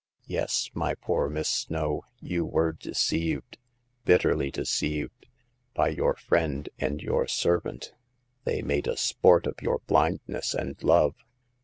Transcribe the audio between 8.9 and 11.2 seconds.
sport of your blindness and love."